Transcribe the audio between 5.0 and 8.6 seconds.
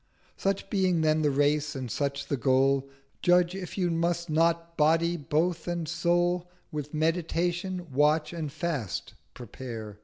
both and Soul With Meditation, Watch and